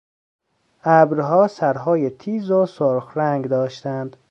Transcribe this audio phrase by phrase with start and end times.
[0.83, 4.17] ابرها سرهای تیز و سرخ رنگ داشتند.